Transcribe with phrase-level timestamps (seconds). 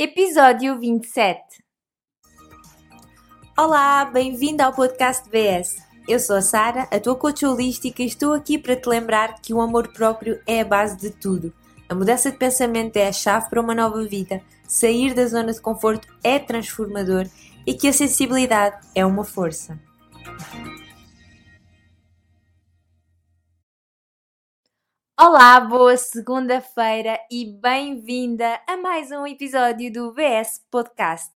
[0.00, 1.40] Episódio 27
[3.58, 5.76] Olá, bem-vindo ao podcast BS.
[6.06, 9.52] Eu sou a Sara, a tua coach holística, e estou aqui para te lembrar que
[9.52, 11.52] o amor próprio é a base de tudo.
[11.88, 15.60] A mudança de pensamento é a chave para uma nova vida, sair da zona de
[15.60, 17.26] conforto é transformador
[17.66, 19.80] e que a sensibilidade é uma força.
[25.20, 31.32] Olá, boa segunda-feira e bem-vinda a mais um episódio do VS Podcast.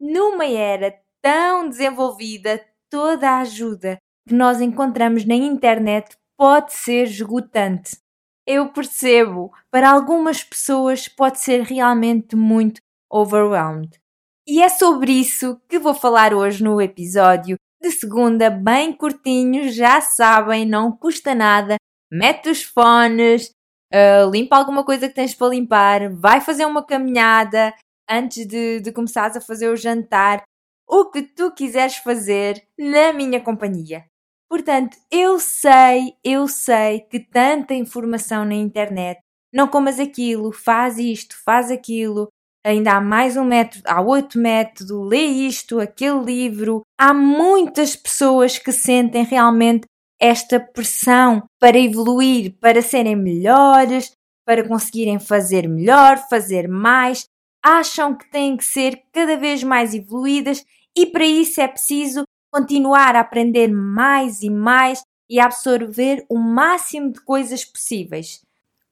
[0.00, 7.96] Numa era tão desenvolvida, toda a ajuda que nós encontramos na internet pode ser esgotante.
[8.44, 13.96] Eu percebo, para algumas pessoas pode ser realmente muito overwhelmed.
[14.44, 20.00] E é sobre isso que vou falar hoje no episódio de segunda, bem curtinho, já
[20.00, 21.76] sabem, não custa nada
[22.10, 23.50] mete os fones,
[23.92, 27.74] uh, limpa alguma coisa que tens para limpar, vai fazer uma caminhada
[28.08, 30.42] antes de, de começares a fazer o jantar,
[30.88, 34.04] o que tu quiseres fazer na minha companhia.
[34.48, 39.20] Portanto, eu sei, eu sei que tanta informação na internet,
[39.52, 42.28] não comas aquilo, faz isto, faz aquilo,
[42.64, 46.82] ainda há mais um método, há outro método, lê isto, aquele livro.
[46.98, 49.86] Há muitas pessoas que sentem realmente
[50.20, 54.12] esta pressão para evoluir, para serem melhores,
[54.44, 57.24] para conseguirem fazer melhor, fazer mais,
[57.62, 60.64] acham que têm que ser cada vez mais evoluídas
[60.96, 67.12] e para isso é preciso continuar a aprender mais e mais e absorver o máximo
[67.12, 68.44] de coisas possíveis.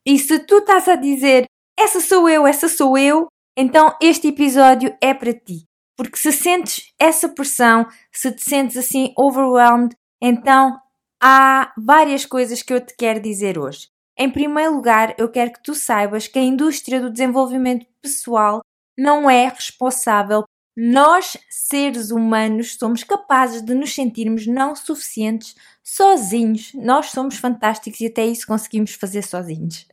[0.07, 1.45] E se tu estás a dizer
[1.79, 5.65] essa sou eu, essa sou eu, então este episódio é para ti.
[5.97, 10.79] Porque se sentes essa pressão, se te sentes assim overwhelmed, então
[11.21, 13.89] há várias coisas que eu te quero dizer hoje.
[14.17, 18.61] Em primeiro lugar, eu quero que tu saibas que a indústria do desenvolvimento pessoal
[18.99, 20.45] não é responsável.
[20.77, 26.73] Nós, seres humanos, somos capazes de nos sentirmos não suficientes sozinhos.
[26.75, 29.87] Nós somos fantásticos e até isso conseguimos fazer sozinhos.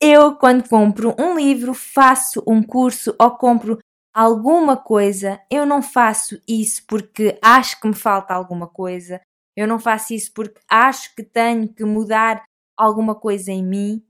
[0.00, 3.78] Eu, quando compro um livro, faço um curso ou compro
[4.12, 9.20] alguma coisa, eu não faço isso porque acho que me falta alguma coisa.
[9.56, 12.44] Eu não faço isso porque acho que tenho que mudar
[12.76, 14.02] alguma coisa em mim,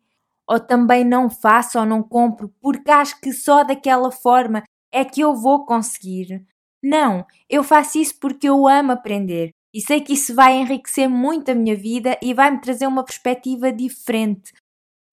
[0.48, 4.62] ou também não faço ou não compro porque acho que só daquela forma
[4.92, 6.44] é que eu vou conseguir.
[6.82, 11.50] Não, eu faço isso porque eu amo aprender e sei que isso vai enriquecer muito
[11.50, 14.52] a minha vida e vai me trazer uma perspectiva diferente,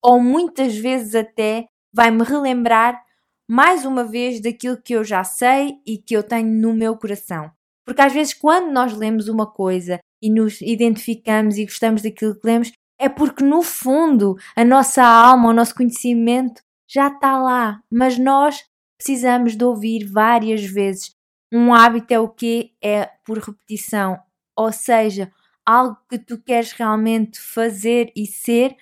[0.02, 3.02] ou muitas vezes até vai me relembrar
[3.48, 7.50] mais uma vez daquilo que eu já sei e que eu tenho no meu coração.
[7.84, 12.46] Porque às vezes, quando nós lemos uma coisa e nos identificamos e gostamos daquilo que
[12.46, 18.18] lemos, é porque no fundo a nossa alma, o nosso conhecimento já está lá, mas
[18.18, 18.62] nós
[18.96, 21.14] precisamos de ouvir várias vezes.
[21.52, 24.18] Um hábito é o que é por repetição,
[24.56, 25.32] ou seja,
[25.66, 28.76] algo que tu queres realmente fazer e ser,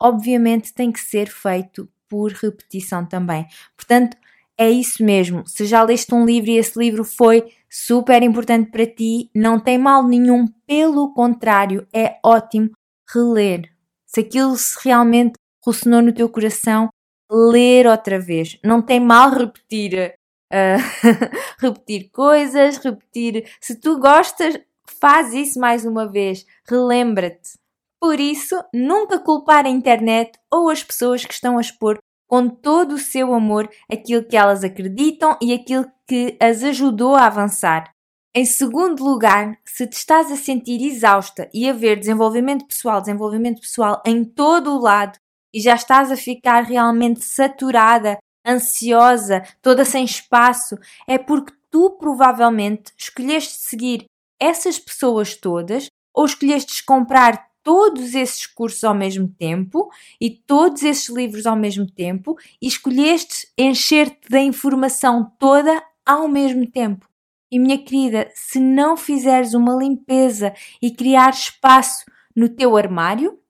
[0.00, 3.46] obviamente tem que ser feito por repetição também.
[3.76, 4.16] Portanto,
[4.58, 5.46] é isso mesmo.
[5.46, 9.78] Se já leste um livro e esse livro foi super importante para ti, não tem
[9.78, 12.70] mal nenhum, pelo contrário, é ótimo
[13.12, 13.70] reler.
[14.06, 15.34] Se aquilo se realmente
[15.66, 16.88] ressonou no teu coração,
[17.30, 18.58] ler outra vez.
[18.62, 20.14] Não tem mal repetir,
[20.52, 20.78] uh,
[21.58, 23.50] repetir coisas, repetir.
[23.60, 24.58] Se tu gostas,
[25.00, 26.46] faz isso mais uma vez.
[26.68, 27.58] Relembra-te.
[28.00, 31.98] Por isso, nunca culpar a internet ou as pessoas que estão a expor
[32.34, 37.26] com todo o seu amor aquilo que elas acreditam e aquilo que as ajudou a
[37.26, 37.92] avançar.
[38.34, 43.60] Em segundo lugar, se te estás a sentir exausta e a ver desenvolvimento pessoal, desenvolvimento
[43.60, 45.16] pessoal em todo o lado
[45.54, 52.92] e já estás a ficar realmente saturada, ansiosa, toda sem espaço, é porque tu provavelmente
[52.98, 54.06] escolheste seguir
[54.40, 61.08] essas pessoas todas ou escolheste comprar todos esses cursos ao mesmo tempo e todos esses
[61.08, 67.08] livros ao mesmo tempo e escolheste encher-te da informação toda ao mesmo tempo.
[67.50, 70.52] E minha querida, se não fizeres uma limpeza
[70.82, 72.04] e criar espaço
[72.36, 73.40] no teu armário,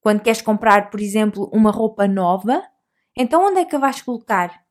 [0.00, 2.62] quando queres comprar, por exemplo, uma roupa nova,
[3.16, 4.62] então onde é que a vais colocar?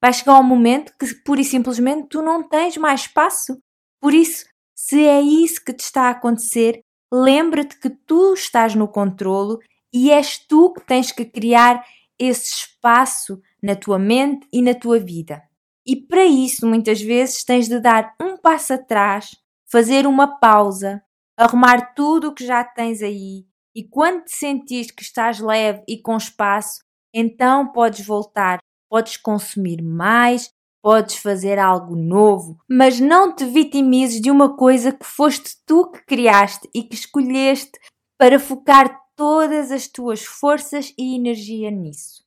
[0.00, 3.60] Vai chegar um momento que pura e simplesmente tu não tens mais espaço.
[4.00, 8.88] Por isso, se é isso que te está a acontecer, lembra-te que tu estás no
[8.88, 9.58] controlo
[9.92, 11.84] e és tu que tens que criar
[12.18, 15.42] esse espaço na tua mente e na tua vida.
[15.86, 19.30] E para isso, muitas vezes, tens de dar um passo atrás,
[19.70, 21.02] fazer uma pausa,
[21.36, 23.46] arrumar tudo o que já tens aí.
[23.74, 26.80] E quando te sentires que estás leve e com espaço,
[27.12, 28.60] então podes voltar
[28.90, 30.50] podes consumir mais,
[30.82, 36.04] podes fazer algo novo, mas não te vitimizes de uma coisa que foste tu que
[36.04, 37.78] criaste e que escolheste
[38.18, 42.24] para focar todas as tuas forças e energia nisso.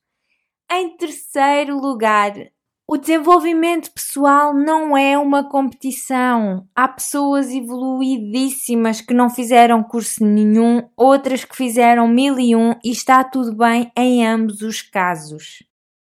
[0.70, 2.32] Em terceiro lugar,
[2.86, 6.68] o desenvolvimento pessoal não é uma competição.
[6.74, 12.90] Há pessoas evoluidíssimas que não fizeram curso nenhum, outras que fizeram mil e um e
[12.90, 15.62] está tudo bem em ambos os casos.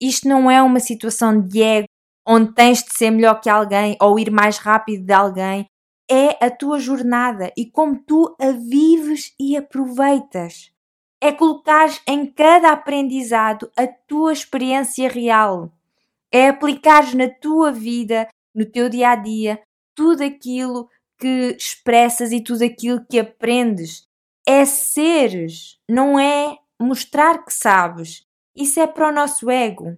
[0.01, 1.87] Isto não é uma situação de ego
[2.27, 5.67] onde tens de ser melhor que alguém ou ir mais rápido de alguém.
[6.09, 10.71] É a tua jornada e como tu a vives e aproveitas.
[11.21, 15.73] É colocar em cada aprendizado a tua experiência real
[16.33, 19.63] é aplicares na tua vida, no teu dia a dia,
[19.95, 20.89] tudo aquilo
[21.19, 24.07] que expressas e tudo aquilo que aprendes.
[24.47, 28.25] É seres, não é mostrar que sabes.
[28.55, 29.97] Isso é para o nosso ego.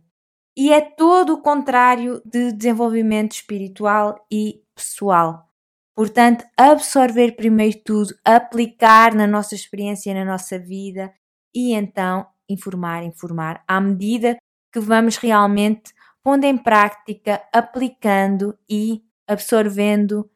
[0.61, 5.47] E é todo o contrário de desenvolvimento espiritual e pessoal.
[5.95, 11.15] Portanto, absorver primeiro tudo, aplicar na nossa experiência, na nossa vida
[11.55, 14.37] e então informar, informar à medida
[14.73, 15.95] que vamos realmente
[16.25, 20.29] pondo em prática, aplicando e absorvendo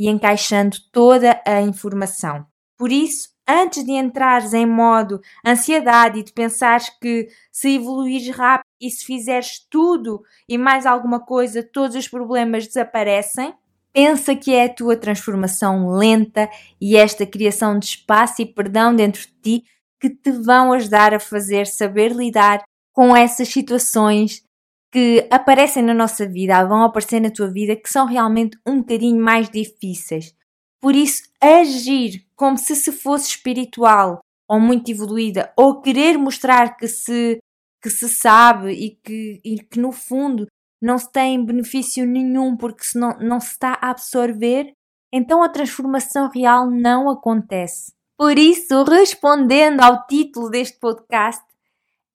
[0.00, 2.46] e encaixando toda a informação.
[2.78, 8.67] Por isso, antes de entrares em modo ansiedade e de pensares que se evoluires rápido
[8.80, 13.54] e se fizeres tudo e mais alguma coisa, todos os problemas desaparecem,
[13.92, 16.48] pensa que é a tua transformação lenta
[16.80, 19.64] e esta criação de espaço e perdão dentro de ti
[20.00, 24.42] que te vão ajudar a fazer saber lidar com essas situações
[24.90, 29.22] que aparecem na nossa vida, vão aparecer na tua vida, que são realmente um bocadinho
[29.22, 30.34] mais difíceis.
[30.80, 36.88] Por isso, agir como se se fosse espiritual ou muito evoluída, ou querer mostrar que
[36.88, 37.38] se,
[37.80, 40.46] que se sabe e que, e que no fundo
[40.80, 44.72] não se tem benefício nenhum porque se não, não se está a absorver,
[45.12, 47.92] então a transformação real não acontece.
[48.16, 51.42] Por isso, respondendo ao título deste podcast,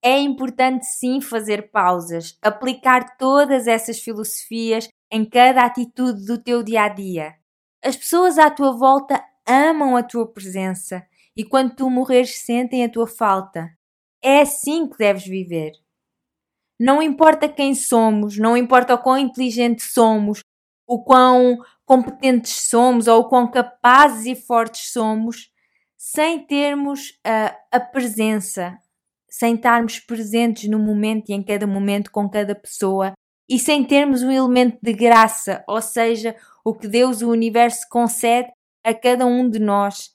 [0.04, 6.84] é importante sim fazer pausas, aplicar todas essas filosofias em cada atitude do teu dia
[6.84, 7.36] a dia.
[7.82, 11.06] As pessoas à tua volta amam a tua presença
[11.36, 13.70] e quando tu morreres sentem a tua falta.
[14.24, 15.74] É assim que deves viver.
[16.80, 20.42] Não importa quem somos, não importa o quão inteligentes somos,
[20.88, 25.52] o quão competentes somos ou o quão capazes e fortes somos,
[25.98, 28.78] sem termos a, a presença,
[29.30, 33.14] sem estarmos presentes no momento e em cada momento com cada pessoa
[33.50, 38.50] e sem termos um elemento de graça, ou seja, o que Deus, o universo, concede
[38.84, 40.12] a cada um de nós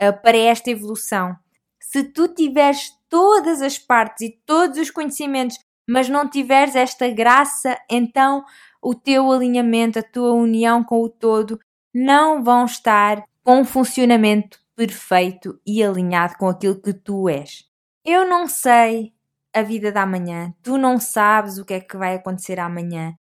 [0.00, 1.36] uh, para esta evolução.
[1.80, 7.78] Se tu tiveres todas as partes e todos os conhecimentos, mas não tiveres esta graça,
[7.90, 8.42] então
[8.80, 11.60] o teu alinhamento, a tua união com o todo
[11.94, 17.66] não vão estar com um funcionamento perfeito e alinhado com aquilo que tu és.
[18.02, 19.12] Eu não sei
[19.52, 20.54] a vida da manhã.
[20.62, 23.14] Tu não sabes o que é que vai acontecer amanhã.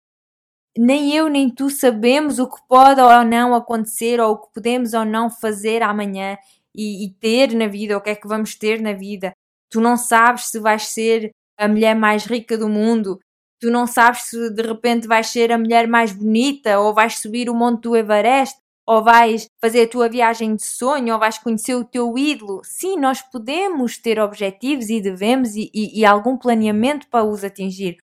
[0.77, 4.93] Nem eu nem tu sabemos o que pode ou não acontecer ou o que podemos
[4.93, 6.38] ou não fazer amanhã
[6.73, 9.33] e, e ter na vida, ou o que é que vamos ter na vida.
[9.71, 13.19] Tu não sabes se vais ser a mulher mais rica do mundo.
[13.59, 17.50] Tu não sabes se de repente vais ser a mulher mais bonita ou vais subir
[17.50, 18.57] o monte do Everest
[18.88, 22.62] ou vais fazer a tua viagem de sonho, ou vais conhecer o teu ídolo.
[22.63, 27.98] Sim, nós podemos ter objetivos e devemos e, e, e algum planeamento para os atingir.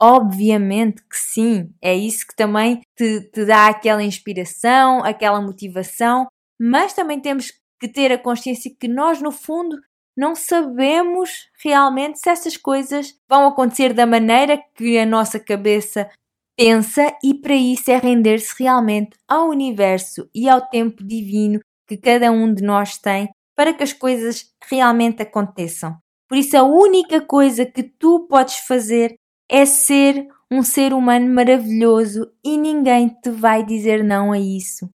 [0.00, 6.26] Obviamente que sim, é isso que também te, te dá aquela inspiração, aquela motivação,
[6.60, 9.76] mas também temos que ter a consciência que nós, no fundo,
[10.16, 16.08] não sabemos realmente se essas coisas vão acontecer da maneira que a nossa cabeça
[16.56, 22.30] pensa e para isso é render-se realmente ao universo e ao tempo divino que cada
[22.30, 25.96] um de nós tem para que as coisas realmente aconteçam.
[26.28, 29.14] Por isso, a única coisa que tu podes fazer
[29.48, 34.88] é ser um ser humano maravilhoso e ninguém te vai dizer não a isso.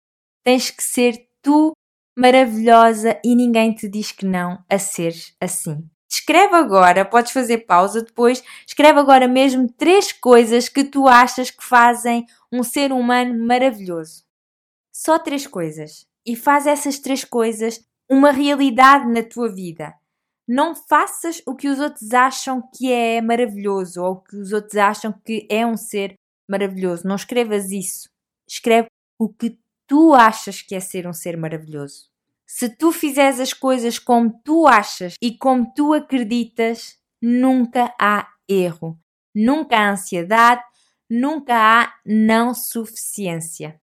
[0.43, 1.73] Tens que ser tu
[2.19, 5.89] maravilhosa e ninguém te diz que não a seres assim.
[6.11, 8.43] Escreve agora, podes fazer pausa depois.
[8.67, 14.23] Escreve agora mesmo três coisas que tu achas que fazem um ser humano maravilhoso.
[14.91, 16.05] Só três coisas.
[16.25, 19.93] E faz essas três coisas uma realidade na tua vida.
[20.47, 25.13] Não faças o que os outros acham que é maravilhoso ou que os outros acham
[25.13, 26.15] que é um ser
[26.49, 27.07] maravilhoso.
[27.07, 28.09] Não escrevas isso.
[28.49, 28.87] Escreve
[29.19, 29.57] o que
[29.89, 32.07] tu achas que é ser um ser maravilhoso.
[32.45, 38.97] Se tu fizeres as coisas como tu achas e como tu acreditas, nunca há erro.
[39.35, 40.61] nunca há ansiedade,
[41.09, 43.79] nunca há não suficiência.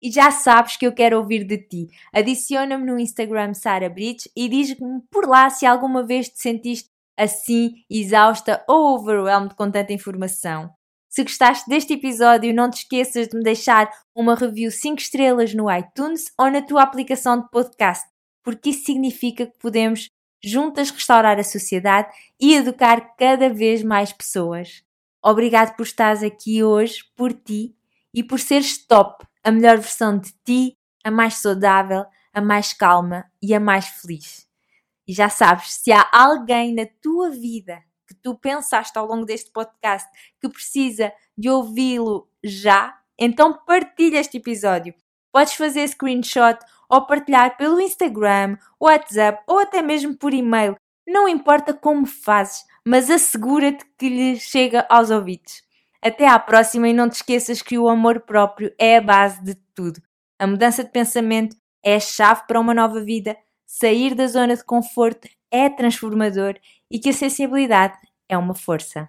[0.00, 1.88] E já sabes que eu quero ouvir de ti.
[2.12, 7.84] Adiciona-me no Instagram Sara Bridge e diz-me por lá se alguma vez te sentiste assim,
[7.88, 10.70] exausta ou overwhelmed com tanta informação.
[11.14, 15.72] Se gostaste deste episódio, não te esqueças de me deixar uma review 5 estrelas no
[15.72, 18.04] iTunes ou na tua aplicação de podcast,
[18.42, 20.10] porque isso significa que podemos
[20.42, 24.82] juntas restaurar a sociedade e educar cada vez mais pessoas.
[25.22, 27.76] Obrigado por estares aqui hoje, por ti
[28.12, 33.24] e por seres top, a melhor versão de ti, a mais saudável, a mais calma
[33.40, 34.48] e a mais feliz.
[35.06, 39.50] E já sabes, se há alguém na tua vida que tu pensaste ao longo deste
[39.50, 40.08] podcast
[40.40, 44.94] que precisa de ouvi-lo já, então partilha este episódio.
[45.32, 46.58] Podes fazer screenshot
[46.88, 50.76] ou partilhar pelo Instagram, WhatsApp ou até mesmo por e-mail.
[51.06, 55.62] Não importa como fazes, mas assegura-te que lhe chega aos ouvidos.
[56.00, 59.54] Até à próxima e não te esqueças que o amor próprio é a base de
[59.74, 60.00] tudo.
[60.38, 63.36] A mudança de pensamento é a chave para uma nova vida.
[63.66, 66.54] Sair da zona de conforto é transformador
[66.90, 67.96] e que a sensibilidade
[68.28, 69.08] é uma força.